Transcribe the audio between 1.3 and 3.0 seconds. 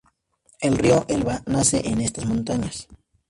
nace en estas montañas.